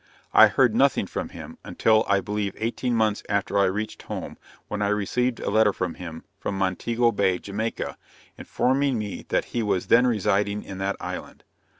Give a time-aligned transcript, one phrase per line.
[0.33, 4.81] I heard nothing from him, until I believe eighteen months after I reached home, when
[4.81, 7.99] I received a letter from him, from Montego Bay, Jamaica,
[8.35, 11.43] informing me that he was then residing in that island.